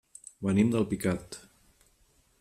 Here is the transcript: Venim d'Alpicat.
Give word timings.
Venim 0.47 0.71
d'Alpicat. 0.75 1.37